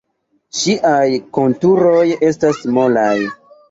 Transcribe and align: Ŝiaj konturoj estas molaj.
Ŝiaj 0.61 1.03
konturoj 1.39 2.05
estas 2.33 2.67
molaj. 2.77 3.17